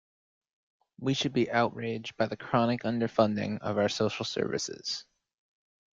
[0.99, 5.05] We should be outraged by the chronic underfunding of our social services.